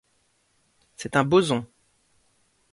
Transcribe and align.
C'est 0.97 1.15
un 1.15 1.23
boson. 1.23 1.67